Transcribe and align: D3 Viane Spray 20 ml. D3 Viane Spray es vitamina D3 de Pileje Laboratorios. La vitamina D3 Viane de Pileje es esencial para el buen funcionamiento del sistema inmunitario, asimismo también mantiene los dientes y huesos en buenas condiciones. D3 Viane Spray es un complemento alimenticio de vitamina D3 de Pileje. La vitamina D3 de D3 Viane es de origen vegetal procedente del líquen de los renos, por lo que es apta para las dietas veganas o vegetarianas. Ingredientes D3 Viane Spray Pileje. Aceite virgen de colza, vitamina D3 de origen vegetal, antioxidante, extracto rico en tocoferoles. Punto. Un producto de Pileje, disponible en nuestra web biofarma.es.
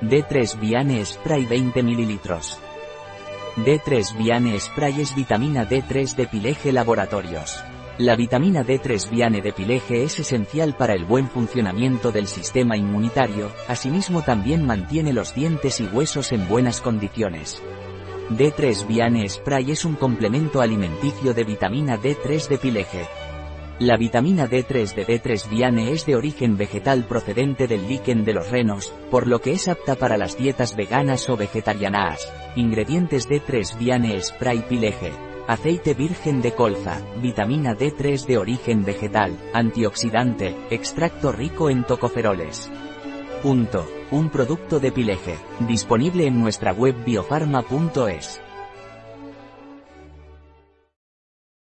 D3 0.00 0.60
Viane 0.60 1.04
Spray 1.04 1.44
20 1.44 1.82
ml. 1.82 2.20
D3 3.56 4.16
Viane 4.16 4.60
Spray 4.60 5.00
es 5.00 5.12
vitamina 5.16 5.68
D3 5.68 6.14
de 6.14 6.26
Pileje 6.28 6.70
Laboratorios. 6.70 7.64
La 7.98 8.14
vitamina 8.14 8.62
D3 8.62 9.10
Viane 9.10 9.40
de 9.40 9.52
Pileje 9.52 10.04
es 10.04 10.20
esencial 10.20 10.76
para 10.76 10.94
el 10.94 11.04
buen 11.04 11.28
funcionamiento 11.28 12.12
del 12.12 12.28
sistema 12.28 12.76
inmunitario, 12.76 13.50
asimismo 13.66 14.22
también 14.22 14.64
mantiene 14.64 15.12
los 15.12 15.34
dientes 15.34 15.80
y 15.80 15.86
huesos 15.86 16.30
en 16.30 16.46
buenas 16.46 16.80
condiciones. 16.80 17.60
D3 18.30 18.86
Viane 18.86 19.28
Spray 19.28 19.72
es 19.72 19.84
un 19.84 19.96
complemento 19.96 20.60
alimenticio 20.60 21.34
de 21.34 21.42
vitamina 21.42 21.98
D3 21.98 22.46
de 22.46 22.58
Pileje. 22.58 23.17
La 23.80 23.96
vitamina 23.96 24.48
D3 24.48 24.92
de 24.92 25.06
D3 25.06 25.48
Viane 25.48 25.92
es 25.92 26.04
de 26.04 26.16
origen 26.16 26.56
vegetal 26.56 27.04
procedente 27.04 27.68
del 27.68 27.86
líquen 27.86 28.24
de 28.24 28.32
los 28.32 28.50
renos, 28.50 28.92
por 29.08 29.28
lo 29.28 29.40
que 29.40 29.52
es 29.52 29.68
apta 29.68 29.94
para 29.94 30.16
las 30.16 30.36
dietas 30.36 30.74
veganas 30.74 31.28
o 31.28 31.36
vegetarianas. 31.36 32.28
Ingredientes 32.56 33.28
D3 33.28 33.78
Viane 33.78 34.20
Spray 34.20 34.64
Pileje. 34.68 35.12
Aceite 35.46 35.94
virgen 35.94 36.42
de 36.42 36.54
colza, 36.54 37.00
vitamina 37.22 37.76
D3 37.76 38.26
de 38.26 38.38
origen 38.38 38.84
vegetal, 38.84 39.38
antioxidante, 39.54 40.56
extracto 40.70 41.30
rico 41.30 41.70
en 41.70 41.84
tocoferoles. 41.84 42.68
Punto. 43.44 43.88
Un 44.10 44.30
producto 44.30 44.80
de 44.80 44.90
Pileje, 44.90 45.36
disponible 45.68 46.26
en 46.26 46.40
nuestra 46.40 46.72
web 46.72 46.96
biofarma.es. 47.04 48.40